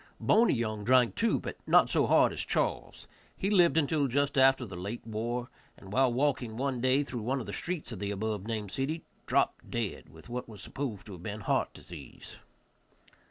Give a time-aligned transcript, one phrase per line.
[0.19, 3.07] Boney Young drank, too, but not so hard as Charles.
[3.37, 7.39] He lived until just after the late war, and, while walking one day through one
[7.39, 11.11] of the streets of the above named city, dropped dead, with what was supposed to
[11.11, 12.37] have been heart disease.